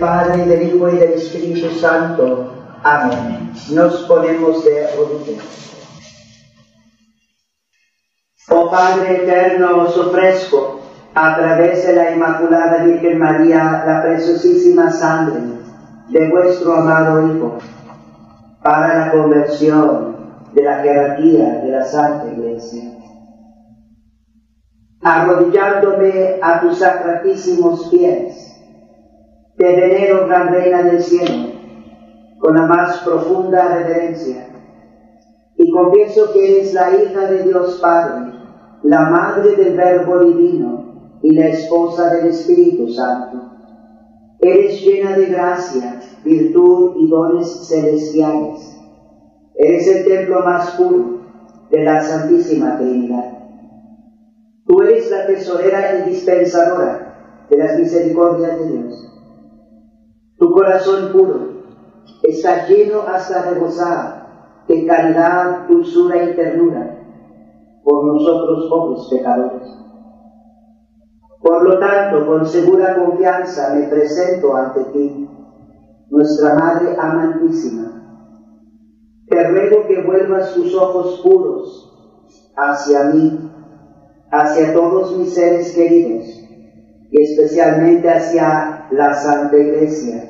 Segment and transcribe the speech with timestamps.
[0.00, 2.54] Padre, del Hijo, y del Espíritu Santo.
[2.82, 3.52] Amén.
[3.72, 5.44] Nos ponemos de rodillas.
[8.48, 10.80] Oh Padre eterno, os ofrezco,
[11.14, 15.40] a través de la Inmaculada Virgen María, la preciosísima sangre
[16.08, 17.58] de vuestro amado Hijo,
[18.62, 20.16] para la conversión
[20.54, 22.84] de la jerarquía de la Santa Iglesia.
[25.02, 28.49] Arrodillándome a tus sacratísimos pies,
[29.60, 31.52] te venero, gran reina del cielo,
[32.38, 34.46] con la más profunda reverencia,
[35.54, 38.32] y confieso que eres la hija de Dios Padre,
[38.84, 43.50] la madre del Verbo Divino y la esposa del Espíritu Santo.
[44.38, 48.80] Eres llena de gracia, virtud y dones celestiales.
[49.56, 51.20] Eres el templo más puro
[51.70, 53.30] de la Santísima Trinidad.
[54.64, 59.09] Tú eres la tesorera y dispensadora de las misericordias de Dios.
[60.40, 61.38] Tu corazón puro
[62.22, 66.96] está lleno hasta rebosar de caridad, dulzura y ternura
[67.84, 69.68] por nosotros pobres pecadores.
[71.42, 75.28] Por lo tanto, con segura confianza me presento ante ti,
[76.08, 78.02] nuestra Madre amantísima.
[79.28, 83.50] Te ruego que vuelvas tus ojos puros hacia mí,
[84.30, 86.24] hacia todos mis seres queridos,
[87.10, 90.29] y especialmente hacia la Santa Iglesia,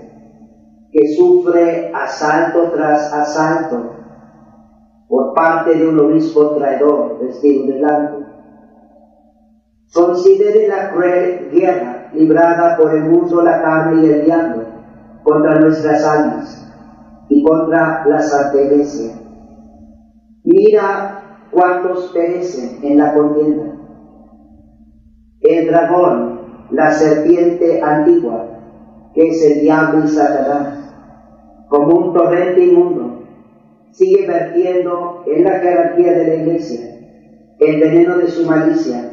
[0.92, 3.90] que sufre asalto tras asalto
[5.08, 8.18] por parte de un obispo traidor vestido de blanco.
[9.92, 14.64] Considere la cruel guerra librada por el mundo, la carne y el diablo
[15.22, 16.72] contra nuestras almas
[17.28, 19.14] y contra la Santa Iglesia.
[20.44, 23.76] Mira cuántos perecen en la contienda.
[25.40, 26.40] El dragón,
[26.70, 28.59] la serpiente antigua,
[29.14, 30.94] que es el diablo y Satanás,
[31.68, 33.22] como un torrente inmundo,
[33.92, 36.90] sigue vertiendo en la jerarquía de la iglesia
[37.60, 39.10] el veneno de su malicia,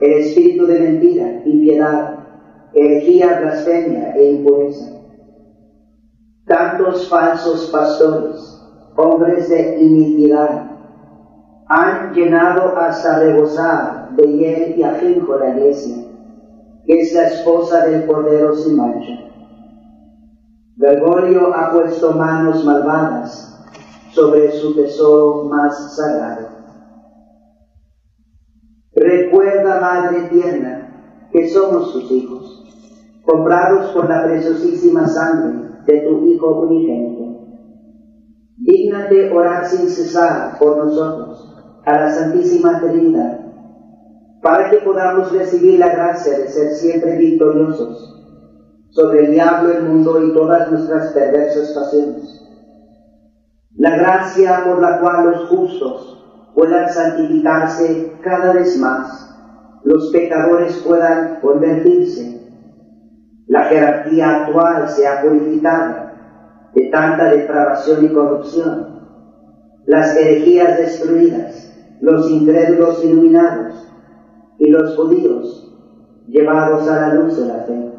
[0.00, 2.24] el espíritu de mentira, impiedad,
[2.72, 4.98] herejía, blasfemia e impureza.
[6.46, 8.60] Tantos falsos pastores,
[8.96, 10.70] hombres de iniquidad,
[11.68, 15.96] han llenado hasta rebosar de hiel y afinco la iglesia,
[16.86, 19.31] que es la esposa del Cordero sin mancha.
[20.82, 23.56] Gregorio ha puesto manos malvadas
[24.10, 26.48] sobre su tesoro más sagrado.
[28.92, 32.64] Recuerda, Madre tierna, que somos tus hijos,
[33.24, 37.46] comprados por la preciosísima sangre de tu Hijo unigénito.
[38.56, 41.48] Dígnate orar sin cesar por nosotros,
[41.84, 43.38] a la Santísima Trinidad,
[44.42, 48.11] para que podamos recibir la gracia de ser siempre victoriosos
[48.92, 52.42] sobre el diablo, el mundo y todas nuestras perversas pasiones
[53.76, 59.34] la gracia por la cual los justos puedan santificarse cada vez más,
[59.84, 62.40] los pecadores puedan convertirse,
[63.46, 69.00] la jerarquía actual sea purificada de tanta depravación y corrupción,
[69.86, 73.88] las herejías destruidas, los incrédulos iluminados
[74.58, 75.74] y los judíos
[76.28, 77.91] llevados a la luz de la fe.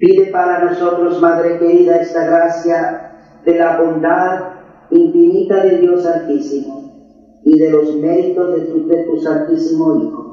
[0.00, 4.44] Pide para nosotros, Madre querida, esta gracia de la bondad
[4.90, 10.26] infinita de Dios Altísimo y de los méritos de tu, de tu Santísimo Hijo.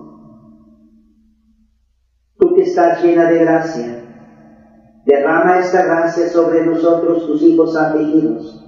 [2.37, 4.05] Tú que estás llena de gracia,
[5.05, 8.63] derrama esta gracia sobre nosotros, tus hijos afligidos,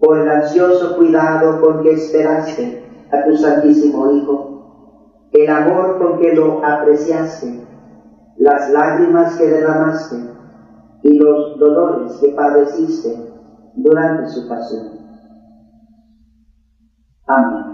[0.00, 2.82] por el ansioso cuidado con que esperaste
[3.12, 7.61] a tu Santísimo Hijo, el amor con que lo apreciaste,
[8.42, 10.16] las lágrimas que derramaste
[11.04, 13.16] y los dolores que padeciste
[13.76, 14.98] durante su pasión.
[17.28, 17.64] Amén.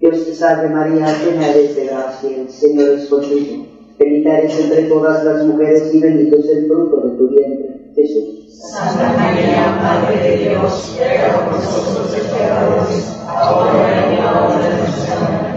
[0.00, 3.64] Dios te salve María, llena eres de gracia, el Señor es contigo.
[3.98, 8.68] Bendita eres entre todas las mujeres y bendito es el fruto de tu vientre, Jesús.
[8.70, 14.78] Santa María, Madre de Dios, ruega por nosotros pecadores, ahora y en la hora de
[14.78, 15.51] nuestra muerte.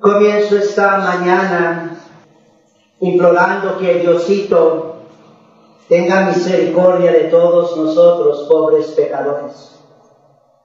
[0.00, 1.98] Comienzo esta mañana
[3.00, 4.94] implorando que Diosito
[5.88, 9.76] tenga misericordia de todos nosotros, pobres pecadores,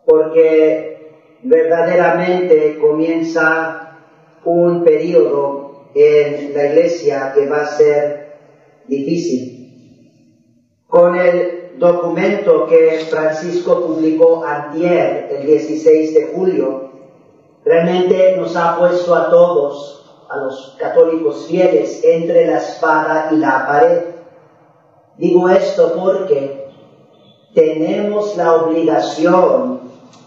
[0.05, 3.97] porque verdaderamente comienza
[4.45, 8.37] un periodo en la iglesia que va a ser
[8.87, 10.37] difícil.
[10.85, 16.92] Con el documento que Francisco publicó ayer, el 16 de julio,
[17.65, 23.67] realmente nos ha puesto a todos, a los católicos fieles, entre la espada y la
[23.67, 24.01] pared.
[25.17, 26.67] Digo esto porque
[27.53, 29.81] tenemos la obligación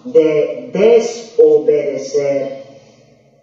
[0.05, 2.65] de desobedecer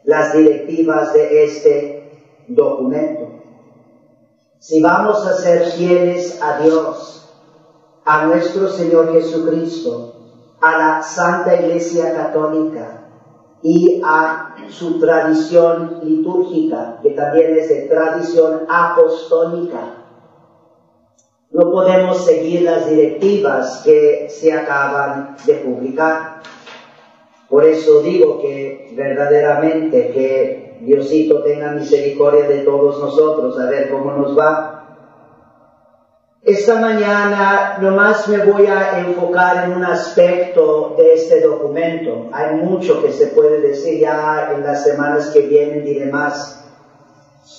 [0.05, 2.11] las directivas de este
[2.47, 3.29] documento.
[4.59, 7.29] Si vamos a ser fieles a Dios,
[8.05, 10.13] a nuestro Señor Jesucristo,
[10.61, 13.02] a la Santa Iglesia Católica
[13.63, 20.03] y a su tradición litúrgica, que también es de tradición apostólica,
[21.51, 26.41] no podemos seguir las directivas que se acaban de publicar.
[27.47, 34.11] Por eso digo que verdaderamente que Diosito tenga misericordia de todos nosotros, a ver cómo
[34.13, 34.82] nos va.
[36.45, 42.27] Esta mañana nomás me voy a enfocar en un aspecto de este documento.
[42.33, 46.65] Hay mucho que se puede decir ya en las semanas que vienen y demás.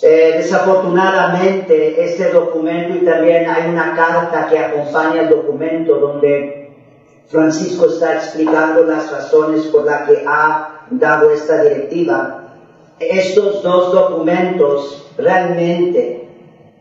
[0.03, 6.77] Eh, desafortunadamente, este documento y también hay una carta que acompaña el documento donde
[7.29, 12.59] Francisco está explicando las razones por las que ha dado esta directiva.
[13.01, 16.29] Estos dos documentos realmente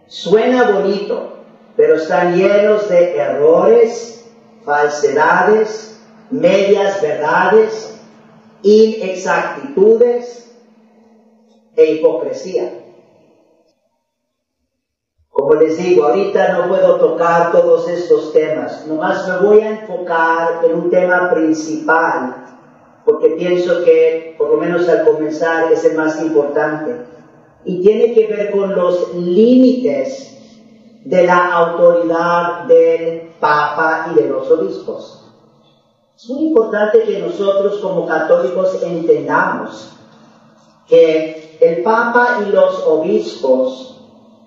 [0.07, 1.32] suena bonito,
[1.75, 4.25] pero están llenos de errores,
[4.63, 5.99] falsedades,
[6.29, 7.99] medias verdades,
[8.61, 10.51] inexactitudes
[11.75, 12.79] e hipocresía.
[15.29, 20.61] Como les digo, ahorita no puedo tocar todos estos temas, nomás me voy a enfocar
[20.63, 22.35] en un tema principal,
[23.03, 27.01] porque pienso que, por lo menos al comenzar, es el más importante,
[27.65, 30.33] y tiene que ver con los límites
[31.05, 35.23] de la autoridad del Papa y de los obispos.
[36.15, 39.91] Es muy importante que nosotros como católicos entendamos
[40.87, 43.99] que el Papa y los obispos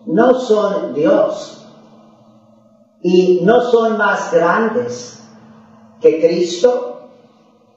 [0.06, 1.66] no son Dios
[3.02, 5.22] y no son más grandes
[6.00, 7.10] que Cristo,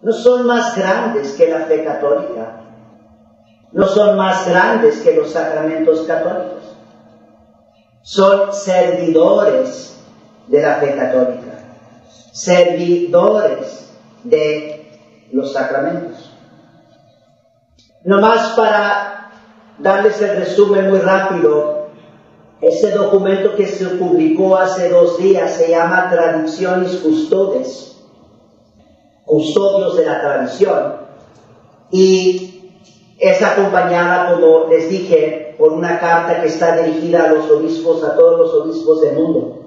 [0.02, 2.62] no son más grandes que la fe católica,
[3.72, 6.69] no son más grandes que los sacramentos católicos,
[8.10, 9.96] son servidores
[10.48, 11.60] de la fe católica,
[12.32, 13.88] servidores
[14.24, 14.98] de
[15.32, 16.32] los sacramentos.
[18.04, 19.30] No más para
[19.78, 21.90] darles el resumen muy rápido
[22.62, 27.96] ese documento que se publicó hace dos días se llama Tradiciones Custodes,
[29.24, 30.96] custodios de la tradición,
[31.92, 32.72] y
[33.20, 38.16] es acompañada, como les dije, por una carta que está dirigida a los obispos, a
[38.16, 39.60] todos los obispos del mundo.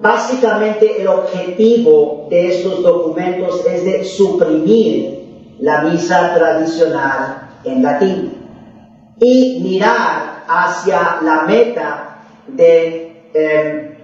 [0.00, 8.32] Básicamente el objetivo de estos documentos es de suprimir la misa tradicional en latín
[9.20, 13.96] y mirar hacia la meta de em,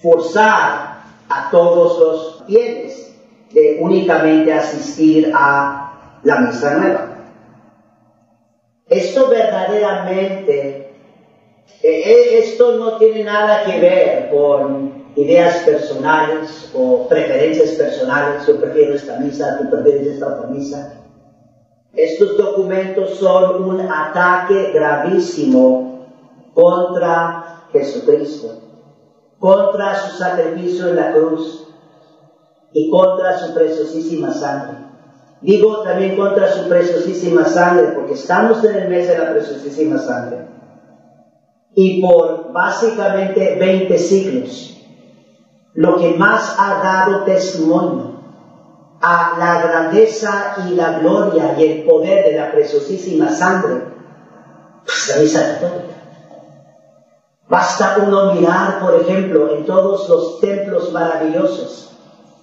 [0.00, 3.14] forzar a todos los fieles
[3.52, 7.11] de únicamente asistir a la misa nueva.
[8.92, 10.92] Esto verdaderamente,
[11.82, 18.60] eh, eh, esto no tiene nada que ver con ideas personales o preferencias personales, yo
[18.60, 20.92] prefiero esta misa, tú prefieres esta otra misa.
[21.94, 26.06] Estos documentos son un ataque gravísimo
[26.52, 28.60] contra Jesucristo,
[29.38, 31.66] contra su sacrificio en la cruz
[32.74, 34.91] y contra su preciosísima sangre.
[35.42, 40.46] Digo también contra su preciosísima sangre, porque estamos en el mes de la preciosísima sangre.
[41.74, 44.76] Y por básicamente 20 siglos,
[45.74, 48.12] lo que más ha dado testimonio
[49.00, 53.82] a la grandeza y la gloria y el poder de la preciosísima sangre,
[54.84, 55.92] pues la misa católica.
[57.48, 61.90] Basta uno mirar, por ejemplo, en todos los templos maravillosos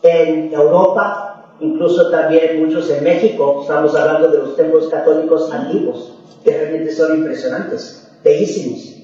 [0.01, 1.28] en Europa,
[1.61, 6.13] incluso también muchos en México, estamos hablando de los templos católicos antiguos,
[6.43, 8.95] que realmente son impresionantes, bellísimos.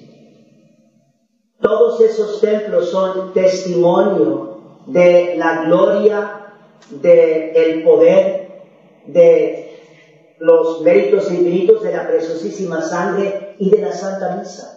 [1.59, 6.41] Todos esos templos son testimonio de la gloria,
[6.89, 8.61] del poder,
[9.07, 9.65] de
[10.39, 14.75] los méritos infinitos de la preciosísima sangre y de la Santa Misa.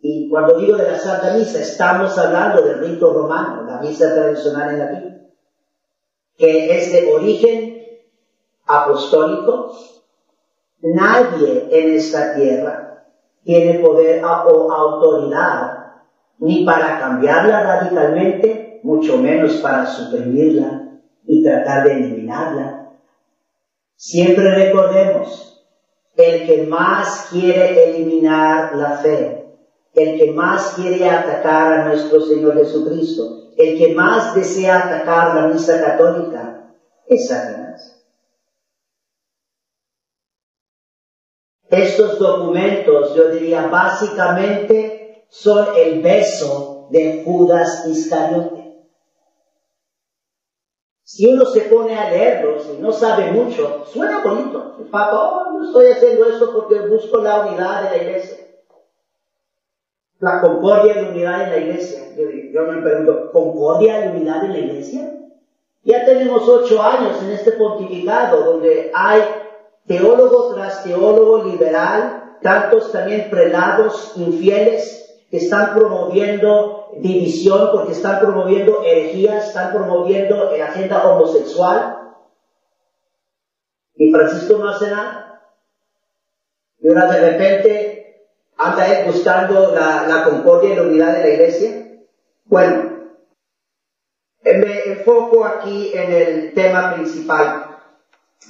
[0.00, 4.70] Y cuando digo de la Santa Misa, estamos hablando del rito romano, la misa tradicional
[4.70, 5.11] en latín,
[6.36, 7.82] que es de origen
[8.66, 9.76] apostólico.
[10.80, 13.04] Nadie en esta tierra
[13.44, 15.82] tiene poder o autoridad
[16.38, 22.90] ni para cambiarla radicalmente, mucho menos para suprimirla y tratar de eliminarla.
[23.94, 25.64] Siempre recordemos
[26.16, 29.56] el que más quiere eliminar la fe,
[29.94, 35.48] el que más quiere atacar a nuestro Señor Jesucristo, el que más desea atacar la
[35.48, 36.74] misa católica,
[37.06, 38.04] es Satanás.
[41.68, 48.62] Estos documentos, yo diría, básicamente son el beso de Judas Iscariote.
[51.02, 54.76] Si uno se pone a leerlos y no sabe mucho, suena bonito.
[54.78, 58.41] El Papa, oh, no estoy haciendo esto porque busco la unidad de la iglesia.
[60.22, 62.14] La concordia y la unidad en la iglesia.
[62.16, 65.12] Yo, yo me pregunto, ¿concordia y unidad en la iglesia?
[65.82, 69.20] Ya tenemos ocho años en este pontificado donde hay
[69.88, 78.84] teólogo tras teólogo liberal, tantos también prelados infieles que están promoviendo división porque están promoviendo
[78.84, 81.98] herejías, están promoviendo la agenda homosexual.
[83.96, 85.42] Y Francisco no hace nada.
[86.78, 87.91] Y ahora de repente
[88.64, 91.70] anda él buscando la, la concordia y la unidad de la iglesia.
[92.44, 92.92] Bueno,
[94.44, 97.78] me enfoco aquí en el tema principal.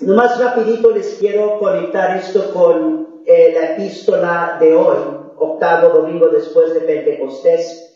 [0.01, 4.99] Nomás rapidito les quiero conectar esto con eh, la epístola de hoy
[5.37, 7.91] octavo domingo después de Pentecostés.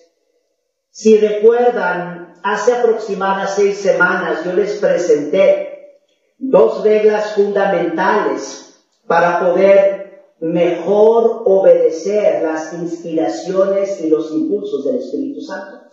[0.90, 5.98] Si recuerdan, hace aproximadamente seis semanas yo les presenté
[6.38, 9.95] dos reglas fundamentales para poder
[10.40, 15.86] mejor obedecer las inspiraciones y los impulsos del Espíritu Santo.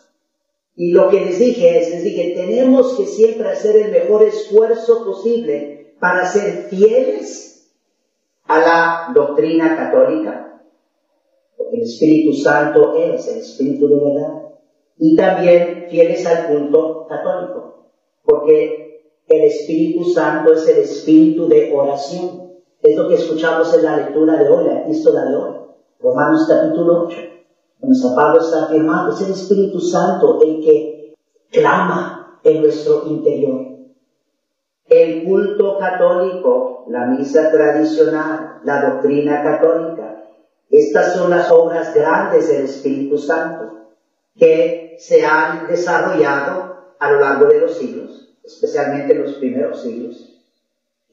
[0.75, 5.05] Y lo que les dije es, les dije, tenemos que siempre hacer el mejor esfuerzo
[5.05, 7.71] posible para ser fieles
[8.45, 10.61] a la doctrina católica,
[11.71, 14.43] el Espíritu Santo es el Espíritu de verdad.
[14.97, 17.87] Y también fieles al culto católico,
[18.23, 22.42] porque el Espíritu Santo es el Espíritu de oración.
[22.83, 25.51] Es lo que escuchamos en la lectura de hoy, la epístola de hoy,
[26.01, 27.17] Romanos capítulo 8.
[27.79, 31.15] Donde San Pablo está afirmando, es el Espíritu Santo el que
[31.49, 33.67] clama en nuestro interior.
[34.85, 40.25] El culto católico, la misa tradicional, la doctrina católica,
[40.69, 43.93] estas son las obras grandes del Espíritu Santo
[44.35, 50.41] que se han desarrollado a lo largo de los siglos, especialmente en los primeros siglos.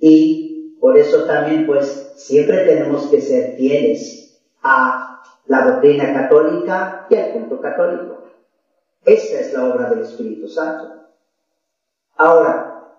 [0.00, 0.49] Y
[0.80, 7.32] por eso también pues siempre tenemos que ser fieles a la doctrina católica y al
[7.32, 8.18] culto católico.
[9.04, 11.08] Esta es la obra del Espíritu Santo.
[12.16, 12.96] Ahora,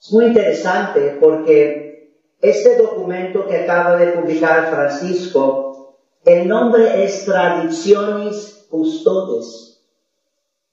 [0.00, 8.66] es muy interesante porque este documento que acaba de publicar Francisco, el nombre es Tradiciones
[8.70, 9.84] Custodes.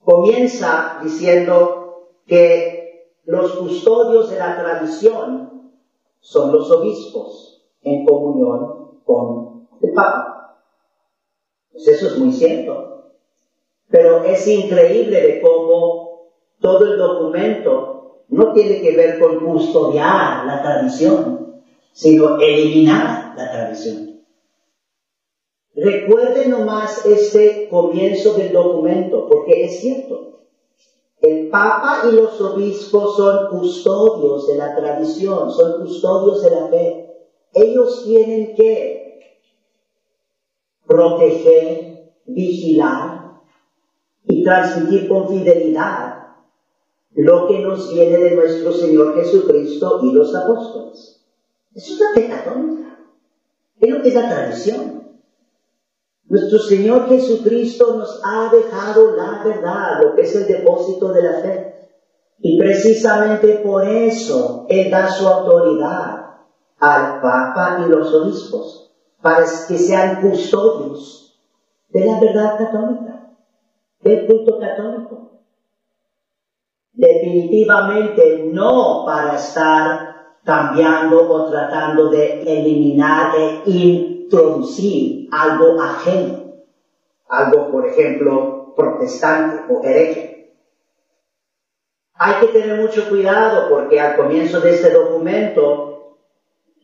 [0.03, 5.58] Comienza diciendo que los custodios de la tradición
[6.19, 10.57] son los obispos en comunión con el Papa.
[11.71, 13.11] Pues eso es muy cierto.
[13.89, 20.61] Pero es increíble de cómo todo el documento no tiene que ver con custodiar la
[20.61, 21.61] tradición,
[21.91, 24.09] sino eliminar la tradición.
[25.75, 30.38] Recuerden nomás este comienzo del documento, porque es cierto.
[31.29, 37.15] El Papa y los obispos son custodios de la tradición, son custodios de la fe.
[37.53, 39.19] Ellos tienen que
[40.87, 43.41] proteger, vigilar
[44.25, 46.19] y transmitir con fidelidad
[47.11, 51.25] lo que nos viene de nuestro Señor Jesucristo y los apóstoles.
[51.75, 52.99] Es una fe católica.
[53.79, 54.98] Es lo que es la tradición.
[56.29, 61.33] Nuestro Señor Jesucristo nos ha dejado la verdad, lo que es el depósito de la
[61.41, 61.89] fe.
[62.37, 66.37] Y precisamente por eso Él da su autoridad
[66.77, 71.35] al Papa y los obispos, para que sean custodios
[71.89, 73.33] de la verdad católica,
[74.01, 75.31] del culto católico.
[76.93, 86.53] Definitivamente no para estar cambiando o tratando de eliminar e introducir algo ajeno,
[87.27, 90.53] algo, por ejemplo, protestante o hereje.
[92.13, 96.17] Hay que tener mucho cuidado porque al comienzo de este documento,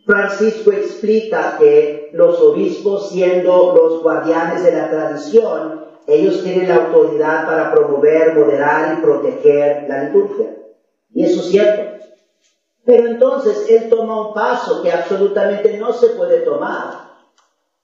[0.06, 7.46] Francisco explica que los obispos, siendo los guardianes de la tradición, ellos tienen la autoridad
[7.46, 10.56] para promover, moderar y proteger la liturgia.
[11.14, 12.06] Y eso es cierto.
[12.86, 17.05] Pero entonces él toma un paso que absolutamente no se puede tomar,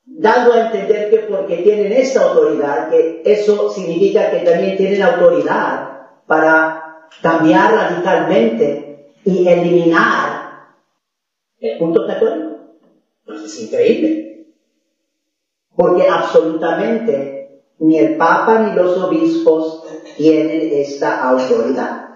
[0.05, 6.07] dando a entender que porque tienen esta autoridad, que eso significa que también tienen autoridad
[6.27, 10.75] para cambiar radicalmente y eliminar
[11.59, 12.57] el punto católico.
[13.25, 14.47] Entonces es increíble.
[15.75, 19.83] Porque absolutamente ni el Papa ni los obispos
[20.15, 22.09] tienen esta autoridad.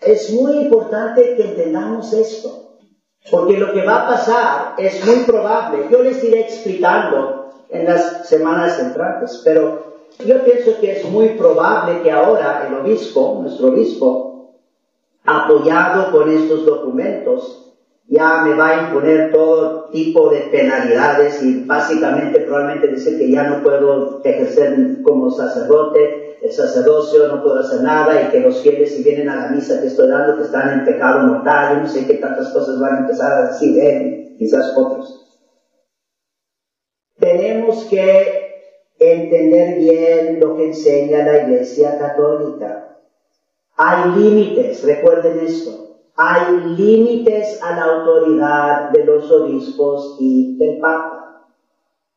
[0.00, 2.69] Es muy importante que entendamos esto,
[3.28, 8.28] porque lo que va a pasar es muy probable, yo les iré explicando en las
[8.28, 9.90] semanas entrantes, pero
[10.24, 14.50] yo pienso que es muy probable que ahora el obispo, nuestro obispo,
[15.24, 17.69] apoyado con estos documentos,
[18.10, 23.44] ya me va a imponer todo tipo de penalidades y básicamente probablemente dice que ya
[23.44, 28.96] no puedo ejercer como sacerdote, el sacerdocio, no puedo hacer nada y que los fieles
[28.96, 31.88] si vienen a la misa que estoy dando que están en pecado mortal, yo no
[31.88, 35.40] sé qué tantas cosas van a empezar a decir él, quizás otros.
[37.16, 42.96] Tenemos que entender bien lo que enseña la Iglesia Católica.
[43.76, 45.89] Hay límites, recuerden esto
[46.22, 51.46] hay límites a la autoridad de los obispos y del Papa.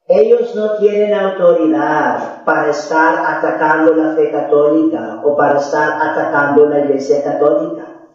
[0.05, 6.79] Ellos no tienen autoridad para estar atacando la fe católica o para estar atacando la
[6.79, 8.09] Iglesia católica.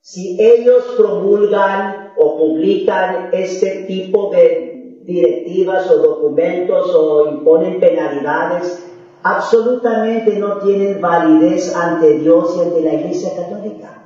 [0.00, 8.86] Si ellos promulgan o publican este tipo de directivas o documentos o imponen penalidades,
[9.24, 14.03] absolutamente no tienen validez ante Dios y ante la Iglesia católica.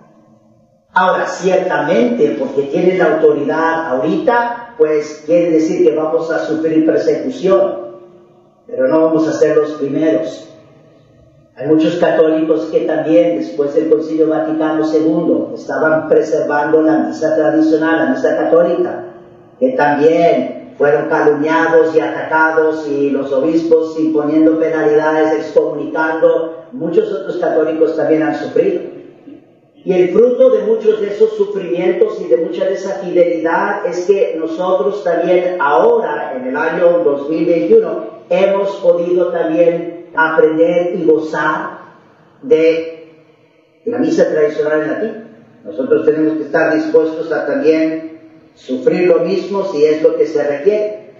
[1.00, 7.72] Ahora, ciertamente, porque tienen la autoridad ahorita, pues quiere decir que vamos a sufrir persecución,
[8.66, 10.48] pero no vamos a ser los primeros.
[11.54, 17.98] Hay muchos católicos que también, después del Concilio Vaticano II, estaban preservando la misa tradicional,
[17.98, 19.04] la misa católica,
[19.60, 26.64] que también fueron calumniados y atacados y los obispos imponiendo penalidades, excomunicando.
[26.72, 28.87] Muchos otros católicos también han sufrido.
[29.88, 34.04] Y el fruto de muchos de esos sufrimientos y de mucha de esa fidelidad es
[34.04, 41.78] que nosotros también ahora, en el año 2021, hemos podido también aprender y gozar
[42.42, 43.14] de
[43.86, 45.24] la misa tradicional en latín.
[45.64, 48.20] Nosotros tenemos que estar dispuestos a también
[48.56, 51.14] sufrir lo mismo si es lo que se requiere.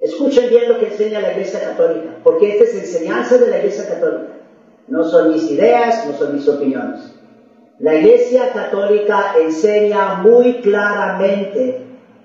[0.00, 3.88] Escuchen bien lo que enseña la Iglesia Católica, porque esta es enseñanza de la Iglesia
[3.88, 4.34] Católica.
[4.86, 7.13] No son mis ideas, no son mis opiniones.
[7.84, 11.82] La Iglesia Católica enseña muy claramente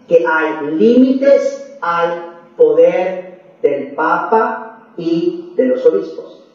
[0.08, 6.45] que hay límites al poder del Papa y de los obispos.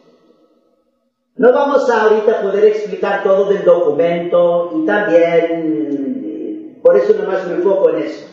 [1.35, 7.57] No vamos a ahorita poder explicar todo del documento y también, por eso nomás me
[7.57, 8.25] enfoco en eso.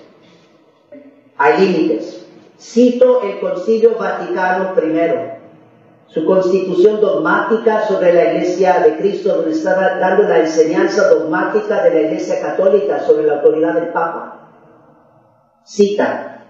[1.37, 2.26] Hay límites.
[2.58, 5.41] Cito el Concilio Vaticano I,
[6.12, 11.90] su constitución dogmática sobre la Iglesia de Cristo, donde estaba dando la enseñanza dogmática de
[11.90, 14.51] la Iglesia Católica sobre la autoridad del Papa.
[15.64, 16.44] Cita,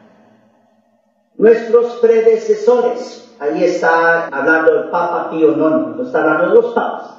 [1.36, 7.18] nuestros predecesores, ahí está hablando el Papa Pío IX, no está hablando los papas.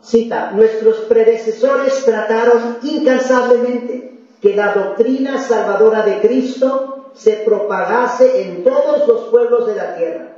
[0.00, 9.08] Cita, nuestros predecesores trataron incansablemente que la doctrina salvadora de Cristo se propagase en todos
[9.08, 10.29] los pueblos de la tierra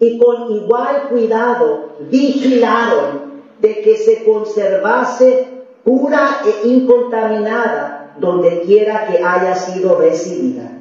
[0.00, 5.48] y con igual cuidado vigilaron de que se conservase
[5.84, 10.72] pura e incontaminada donde quiera que haya sido recibida.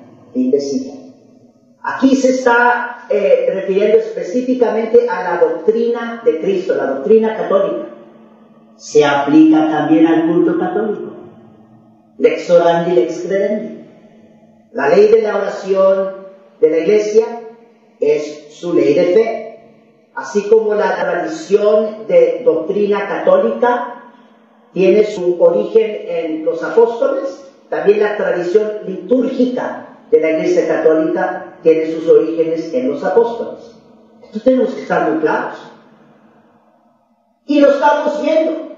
[1.81, 7.87] Aquí se está eh, refiriendo específicamente a la doctrina de Cristo, la doctrina católica.
[8.75, 11.13] Se aplica también al culto católico.
[12.17, 13.85] Lex orandi, lex credendi.
[14.73, 16.15] La ley de la oración
[16.59, 17.25] de la iglesia
[17.99, 19.59] es su ley de fe,
[20.15, 24.11] así como la tradición de doctrina católica
[24.73, 31.91] tiene su origen en los apóstoles, también la tradición litúrgica de la Iglesia Católica tiene
[31.91, 33.75] sus orígenes en los apóstoles.
[34.23, 35.55] Esto tenemos que estar muy claros.
[37.45, 38.75] Y lo estamos viendo.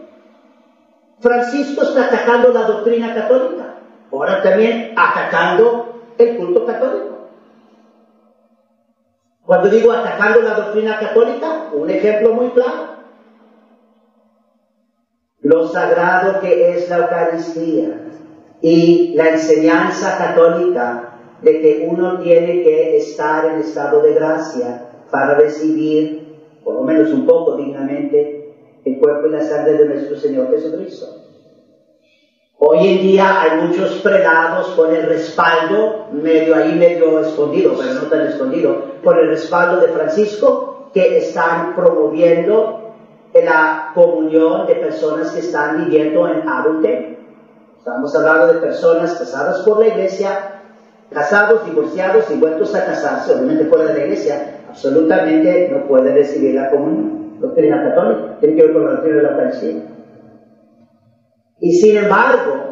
[1.19, 3.75] Francisco está atacando la doctrina católica,
[4.12, 7.18] ahora también atacando el culto católico.
[9.49, 12.99] Cuando digo atacando la doctrina católica, un ejemplo muy claro.
[15.41, 17.99] Lo sagrado que es la Eucaristía
[18.62, 25.33] y la enseñanza católica de que uno tiene que estar en estado de gracia para
[25.33, 28.53] recibir, por lo menos un poco dignamente,
[28.85, 31.18] el cuerpo y la sangre de nuestro Señor Jesucristo.
[32.61, 38.01] Hoy en día hay muchos prelados con el respaldo, medio ahí, medio escondido, pero no
[38.01, 42.95] tan escondido, con el respaldo de Francisco, que están promoviendo
[43.33, 47.17] la comunión de personas que están viviendo en adulterio.
[47.77, 50.59] Estamos hablando de personas casadas por la iglesia
[51.11, 56.55] casados, divorciados y vueltos a casarse, obviamente fuera de la iglesia, absolutamente no puede recibir
[56.55, 57.39] la comunión.
[57.39, 59.81] Doctrina católica, tiene que ver con la doctrina de la Eucaristía.
[61.61, 62.69] Y sin embargo,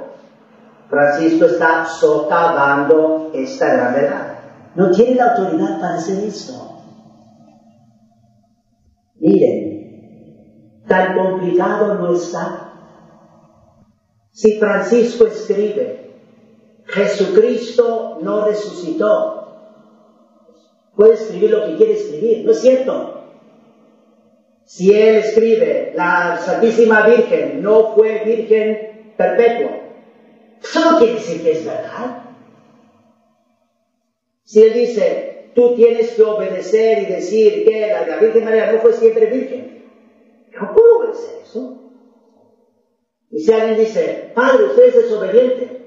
[0.89, 4.37] Francisco está socavando esta gran.
[4.75, 6.53] No tiene la autoridad para hacer esto.
[9.19, 12.63] Miren, tan complicado no está.
[14.31, 16.21] Si Francisco escribe,
[16.85, 19.37] Jesucristo no resucitó,
[20.95, 23.16] puede escribir lo que quiere escribir, ¿no es cierto?
[24.67, 29.71] Si él escribe, la Santísima Virgen no fue Virgen perpetua,
[30.61, 32.23] eso no quiere decir que es verdad.
[34.43, 38.91] Si él dice, tú tienes que obedecer y decir que la, Virgen María no fue
[38.91, 39.85] siempre virgen,
[40.59, 41.77] no puedo obedecer eso.
[43.31, 45.81] Y si alguien dice, padre, usted es desobediente,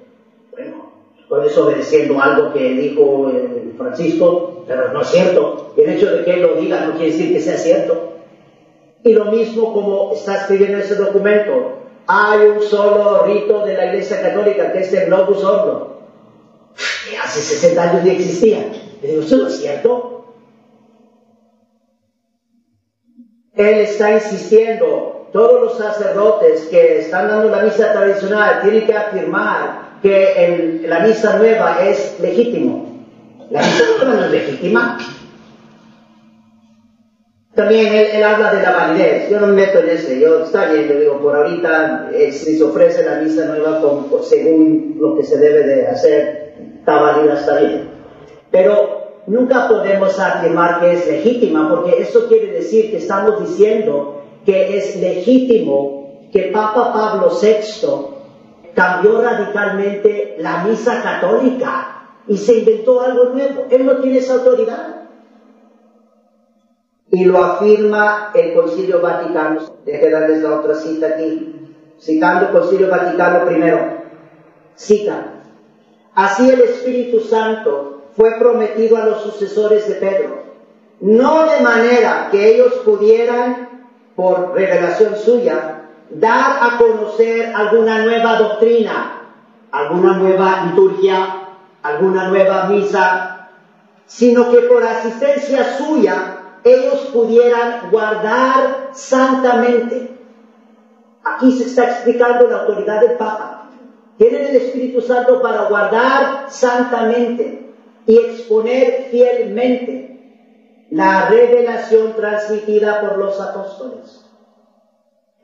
[0.52, 0.90] bueno,
[1.20, 5.74] estoy desobedeciendo algo que dijo eh, Francisco, pero no es cierto.
[5.76, 8.09] Y el hecho de que él lo diga no quiere decir que sea cierto.
[9.02, 14.20] Y lo mismo como está escribiendo ese documento, hay un solo rito de la Iglesia
[14.20, 15.90] Católica que es el Globus Ordo
[17.08, 18.66] que hace 60 años ni existía.
[19.02, 20.24] Le digo, ¿eso no es cierto?
[23.54, 29.98] Él está insistiendo, todos los sacerdotes que están dando la misa tradicional tienen que afirmar
[30.02, 33.04] que la misa nueva es legítimo.
[33.50, 34.98] La misa nueva no es legítima.
[37.60, 39.28] También él, habla de la validez.
[39.28, 40.18] Yo no me meto en ese.
[40.18, 43.82] Yo está bien, yo digo, por ahorita eh, si se ofrece la misa nueva
[44.22, 47.90] según lo que se debe de hacer, está válida, está bien.
[48.50, 54.78] Pero nunca podemos afirmar que es legítima, porque eso quiere decir que estamos diciendo que
[54.78, 63.24] es legítimo que Papa Pablo VI cambió radicalmente la misa católica y se inventó algo
[63.34, 63.66] nuevo.
[63.68, 64.89] Él no tiene esa autoridad.
[67.10, 69.60] Y lo afirma el Concilio Vaticano.
[69.84, 71.74] Deje darles la otra cita aquí.
[71.98, 74.00] Citando el Concilio Vaticano primero.
[74.76, 75.40] Cita.
[76.14, 80.42] Así el Espíritu Santo fue prometido a los sucesores de Pedro,
[81.00, 83.68] no de manera que ellos pudieran,
[84.16, 89.22] por revelación suya, dar a conocer alguna nueva doctrina,
[89.70, 91.48] alguna nueva liturgia,
[91.82, 93.48] alguna nueva misa,
[94.06, 100.16] sino que por asistencia suya ellos pudieran guardar santamente.
[101.24, 103.60] Aquí se está explicando la autoridad del Papa
[104.20, 107.72] tienen el Espíritu Santo para guardar santamente
[108.06, 114.22] y exponer fielmente la revelación transmitida por los apóstoles.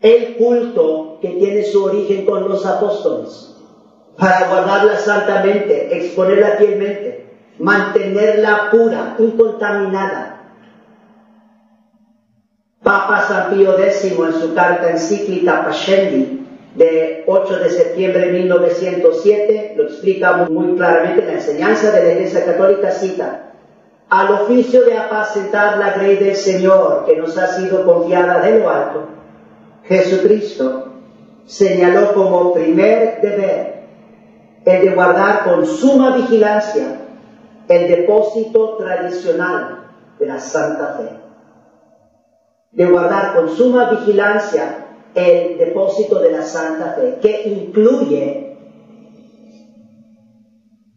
[0.02, 3.54] El culto que tiene su origen con los apóstoles,
[4.18, 10.35] para guardarla santamente, exponerla fielmente, mantenerla pura, incontaminada.
[12.82, 19.74] Papa San Pío X en su carta encíclica Pascendi de 8 de septiembre de 1907
[19.76, 23.46] lo explica muy, claramente la enseñanza de la Iglesia Católica cita
[24.08, 28.70] al oficio de apacentar la grey del Señor que nos ha sido confiada de lo
[28.70, 29.08] alto,
[29.84, 30.92] Jesucristo
[31.46, 33.76] señaló como primer deber
[34.64, 37.00] el de guardar con suma vigilancia
[37.68, 39.86] el depósito tradicional
[40.18, 41.25] de la Santa Fe,
[42.76, 44.84] de guardar con suma vigilancia
[45.14, 48.54] el depósito de la Santa Fe, que incluye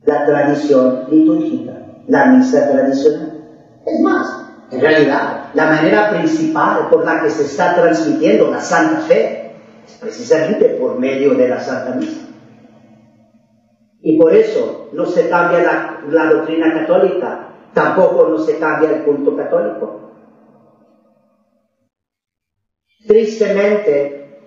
[0.04, 1.72] la tradición litúrgica,
[2.08, 3.32] la misa tradicional.
[3.86, 9.00] Es más, en realidad, la manera principal por la que se está transmitiendo la Santa
[9.02, 9.54] Fe
[9.88, 12.28] es precisamente por medio de la Santa Misa.
[14.02, 19.04] Y por eso no se cambia la, la doctrina católica, tampoco no se cambia el
[19.04, 20.09] culto católico.
[23.10, 24.38] Tristemente,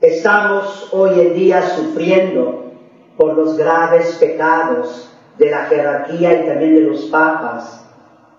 [0.00, 2.74] estamos hoy en día sufriendo
[3.16, 7.84] por los graves pecados de la jerarquía y también de los papas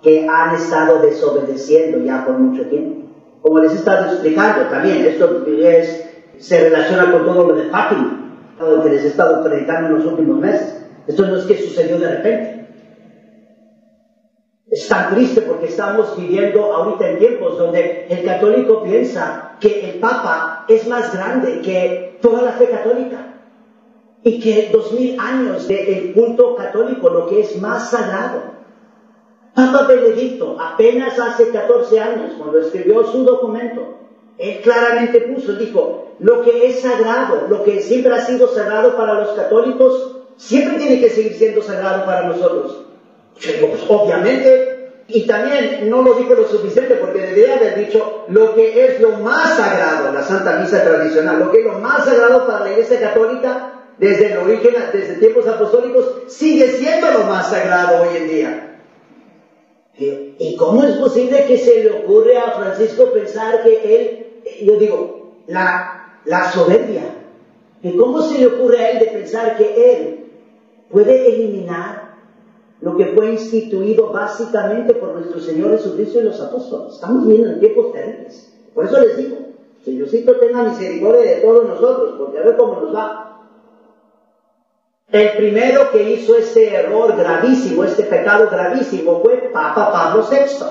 [0.02, 3.06] que han estado desobedeciendo ya por mucho tiempo.
[3.42, 5.44] Como les he estado explicando también, esto
[6.38, 10.06] se relaciona con todo lo de Fátima, lo que les he estado predicando en los
[10.06, 10.86] últimos meses.
[11.06, 12.63] Esto no es que sucedió de repente.
[14.74, 20.00] Es tan triste porque estamos viviendo ahorita en tiempos donde el católico piensa que el
[20.00, 23.36] Papa es más grande que toda la fe católica
[24.24, 28.42] y que dos mil años del culto católico, lo que es más sagrado.
[29.54, 34.00] Papa Benedicto, apenas hace 14 años, cuando escribió su documento,
[34.40, 39.22] él claramente puso, dijo, lo que es sagrado, lo que siempre ha sido sagrado para
[39.22, 42.83] los católicos, siempre tiene que seguir siendo sagrado para nosotros.
[43.90, 49.02] Obviamente, y también no lo dijo lo suficiente porque debería haber dicho lo que es
[49.02, 52.72] lo más sagrado, la Santa Misa tradicional, lo que es lo más sagrado para la
[52.72, 58.28] Iglesia Católica desde el origen, desde tiempos apostólicos, sigue siendo lo más sagrado hoy en
[58.28, 58.70] día.
[59.96, 65.34] ¿Y cómo es posible que se le ocurre a Francisco pensar que él, yo digo,
[65.48, 67.04] la, la soberbia,
[67.84, 70.26] ¿y cómo se le ocurre a él de pensar que él
[70.90, 72.03] puede eliminar
[72.84, 76.96] lo que fue instituido básicamente por nuestro Señor Jesucristo y los apóstoles?
[76.96, 78.54] Estamos viendo en tiempos terribles.
[78.76, 79.38] Por eso les digo,
[79.86, 83.48] Señorcito tenga misericordia de todos nosotros, porque a ver cómo nos va.
[85.10, 90.66] El primero que hizo este error gravísimo, este pecado gravísimo, fue Papa Pablo VI,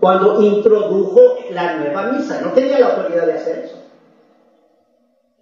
[0.00, 2.40] cuando introdujo la nueva misa.
[2.40, 3.77] No tenía la autoridad de hacer eso.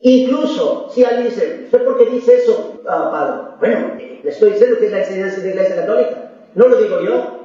[0.01, 3.43] Incluso, si alguien dice, ¿usted por qué dice eso, uh, Padre?
[3.59, 6.33] Bueno, le estoy diciendo que es la enseñanza de la Iglesia Católica.
[6.55, 7.37] No lo digo yo.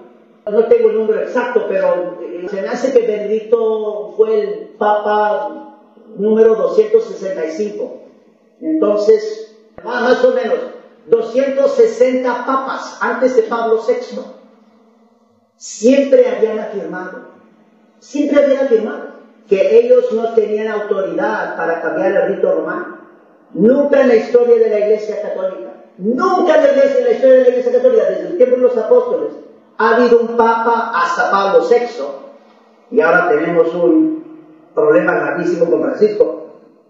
[0.52, 5.78] No tengo el número exacto, pero eh, se me hace que Benedicto fue el Papa
[6.18, 8.00] número 265.
[8.60, 10.58] Entonces, más o menos
[11.08, 14.20] 260 papas antes de Pablo VI,
[15.58, 17.20] siempre habían afirmado,
[18.00, 19.11] siempre habían afirmado
[19.52, 23.00] que ellos no tenían autoridad para cambiar el rito romano.
[23.54, 27.74] Nunca en la historia de la Iglesia Católica, nunca en la, historia de la Iglesia
[27.74, 29.34] Católica, desde el tiempo de los apóstoles,
[29.78, 34.24] ha habido un papa hasta Pablo VI, y ahora tenemos un
[34.74, 36.46] problema gravísimo con Francisco,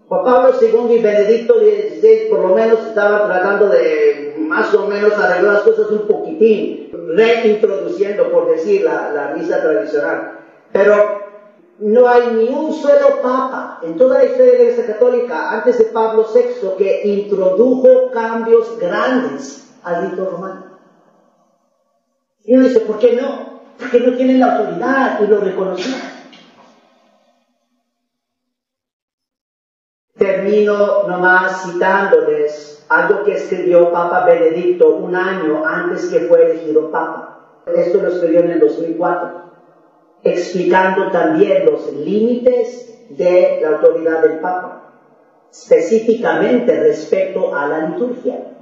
[0.08, 5.14] Juan Pablo II y Benedicto XVI por lo menos estaban tratando de más o menos
[5.14, 10.38] arreglar las cosas un poquitín, reintroduciendo, por decir, la, la misa tradicional.
[10.70, 11.31] Pero
[11.78, 15.78] no hay ni un solo papa en toda la historia de la Iglesia Católica antes
[15.78, 20.78] de Pablo VI que introdujo cambios grandes al rito romano.
[22.44, 23.62] Y uno dice, ¿por qué no?
[23.78, 26.12] Porque no tienen la autoridad y lo reconocían.
[30.16, 37.62] Termino nomás citándoles algo que escribió Papa Benedicto un año antes que fue elegido Papa.
[37.66, 39.51] Esto lo escribió en el 2004,
[40.24, 45.00] explicando también los límites de la autoridad del Papa,
[45.50, 48.56] específicamente respecto a la liturgia.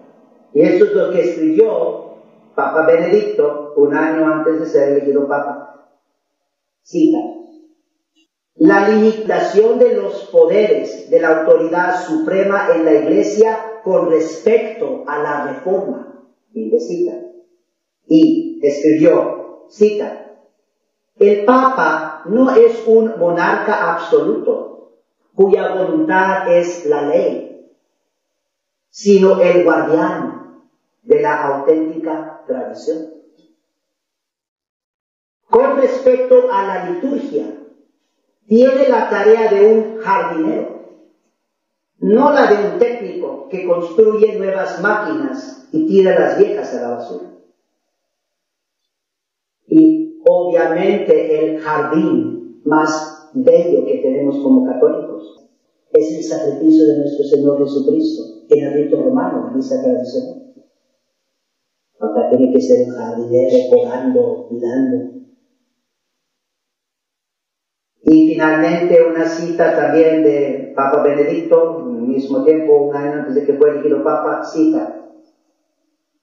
[0.52, 2.14] Y esto es lo que escribió
[2.54, 5.88] Papa Benedicto un año antes de ser elegido Papa.
[6.82, 7.18] Cita.
[8.56, 15.22] La limitación de los poderes de la autoridad suprema en la Iglesia con respecto a
[15.22, 16.06] la reforma.
[16.52, 17.12] Y cita.
[18.06, 20.29] Y escribió, cita,
[21.20, 24.94] el Papa no es un monarca absoluto
[25.34, 27.70] cuya voluntad es la ley,
[28.88, 30.64] sino el guardián
[31.02, 33.10] de la auténtica tradición.
[35.50, 37.54] Con respecto a la liturgia,
[38.46, 41.04] tiene la tarea de un jardinero,
[41.98, 46.88] no la de un técnico que construye nuevas máquinas y tira las viejas a la
[46.96, 47.26] basura.
[49.66, 55.48] Y obviamente el jardín más bello que tenemos como católicos
[55.92, 60.54] es el sacrificio de nuestro Señor Jesucristo en el rito romano, en esa tradición.
[61.98, 63.56] Acá tiene que ser un jardinero
[64.48, 65.20] cuidando,
[68.02, 73.44] y finalmente una cita también de Papa Benedicto, al mismo tiempo, un año antes de
[73.44, 74.99] que fue elegido Papa, cita.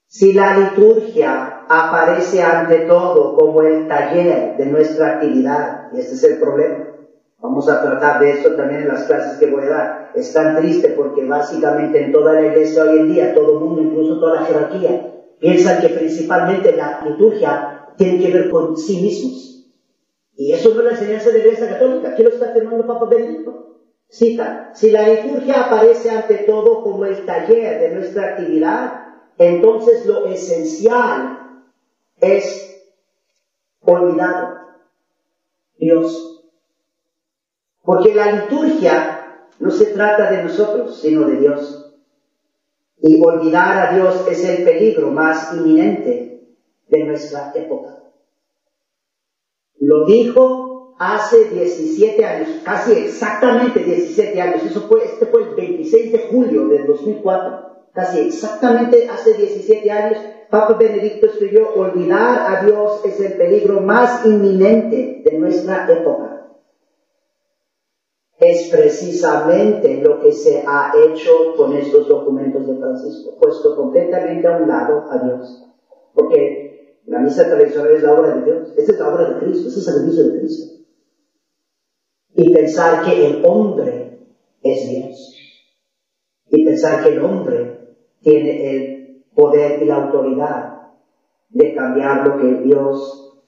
[0.07, 6.23] Si la liturgia aparece ante todo como el taller de nuestra actividad, y este es
[6.23, 6.85] el problema,
[7.39, 10.55] vamos a tratar de eso también en las clases que voy a dar, es tan
[10.57, 14.41] triste porque básicamente en toda la iglesia hoy en día, todo el mundo, incluso toda
[14.41, 19.47] la jerarquía, piensan que principalmente la liturgia tiene que ver con sí mismos
[20.37, 22.09] y eso no es la enseñanza de la Iglesia Católica.
[22.09, 23.79] Aquí lo está afirmando Papa Benedicto.
[24.07, 29.06] Cita, si la liturgia aparece ante todo como el taller de nuestra actividad,
[29.37, 31.63] entonces lo esencial
[32.19, 32.85] es
[33.81, 34.57] olvidar
[35.77, 36.43] Dios.
[37.83, 41.95] Porque la liturgia no se trata de nosotros, sino de Dios.
[42.99, 46.55] Y olvidar a Dios es el peligro más inminente
[46.87, 48.03] de nuestra época.
[49.79, 54.63] Lo dijo hace 17 años, casi exactamente 17 años.
[54.65, 57.76] Eso fue, este fue el 26 de julio del 2004.
[57.93, 60.19] Casi exactamente hace 17 años,
[60.49, 66.33] Papa Benedicto escribió, olvidar a Dios es el peligro más inminente de nuestra época.
[68.39, 74.57] es precisamente lo que se ha hecho con estos documentos de Francisco, puesto completamente a
[74.57, 75.65] un lado a Dios.
[76.13, 79.67] Porque la misa tradicional es la obra de Dios, esta es la obra de Cristo,
[79.67, 80.73] este es el servicio de Cristo.
[82.35, 84.19] Y pensar que el hombre
[84.61, 85.33] es Dios.
[86.49, 87.76] Y pensar que el hombre
[88.27, 90.81] tiene el poder y la autoridad
[91.49, 93.39] de cambiar lo que Dios,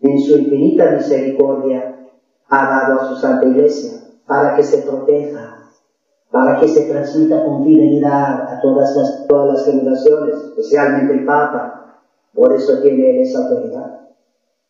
[0.00, 2.08] en su infinita misericordia,
[2.48, 5.70] ha dado a su Santa Iglesia para que se proteja,
[6.30, 12.00] para que se transmita con fidelidad a todas las, todas las generaciones, especialmente el Papa.
[12.32, 14.00] Por eso tiene esa autoridad.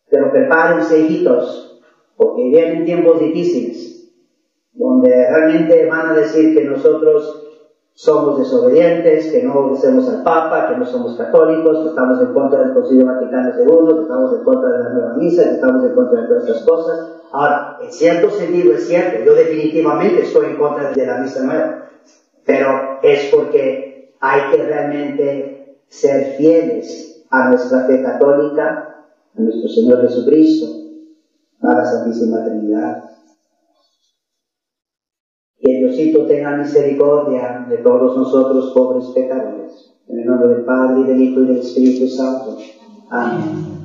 [0.09, 1.81] Pero prepárense, hijitos,
[2.17, 4.11] porque vienen tiempos difíciles,
[4.73, 7.46] donde realmente van a decir que nosotros
[7.97, 12.59] somos desobedientes, que no obedecemos al Papa, que no somos católicos, que estamos en contra
[12.61, 15.95] del Concilio Vaticano II, que estamos en contra de la nueva misa, que estamos en
[15.95, 17.09] contra de todas estas cosas.
[17.31, 21.89] Ahora, en cierto sentido es cierto, yo definitivamente estoy en contra de la misa nueva,
[22.45, 30.01] pero es porque hay que realmente ser fieles a nuestra fe católica, a nuestro Señor
[30.01, 30.67] Jesucristo,
[31.63, 33.05] a la Santísima Trinidad.
[35.87, 39.93] Diosito tenga misericordia de todos nosotros, pobres pecadores.
[40.09, 42.57] En el nombre del Padre, del Hijo, y del Espíritu Santo.
[43.09, 43.76] Amén.